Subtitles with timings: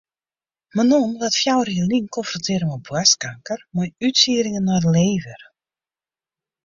[0.75, 5.41] Manon waard fjouwer jier lyn konfrontearre mei boarstkanker mei útsieddingen nei de lever.